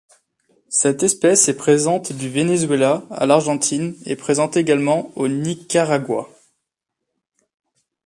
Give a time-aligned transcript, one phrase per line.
[0.69, 6.27] Cette espèce est présente du Venezuela à l'Argentine et présente également au Nicaragua.